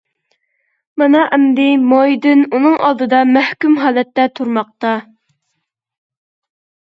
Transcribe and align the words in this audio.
مانا 1.01 1.19
ئەمدى 1.35 1.65
مويىدىن 1.89 2.41
ئۇنىڭ 2.59 2.77
ئالدىدا 2.87 3.19
مەھكۇم 3.35 3.77
ھالەتتە 3.83 4.25
تۇرماقتا. 4.39 4.95